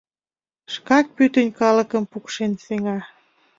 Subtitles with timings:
[0.73, 2.97] Шкак пӱтынь калыкым пукшен сеҥа...